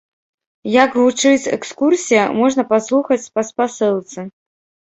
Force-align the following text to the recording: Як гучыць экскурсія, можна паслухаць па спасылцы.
Як 0.83 0.95
гучыць 1.01 1.51
экскурсія, 1.57 2.23
можна 2.39 2.67
паслухаць 2.73 3.21
па 3.37 3.41
спасылцы. 3.51 4.19